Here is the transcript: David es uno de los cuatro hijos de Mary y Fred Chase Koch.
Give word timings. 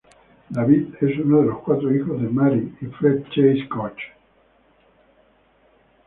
David 0.49 0.95
es 1.03 1.19
uno 1.19 1.41
de 1.41 1.45
los 1.45 1.59
cuatro 1.59 1.93
hijos 1.95 2.19
de 2.19 2.27
Mary 2.27 2.75
y 2.81 2.87
Fred 2.87 3.21
Chase 3.29 3.69
Koch. 3.69 4.01